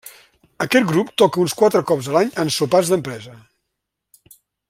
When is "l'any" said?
2.17-2.33